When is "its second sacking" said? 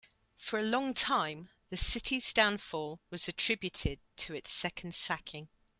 4.33-5.47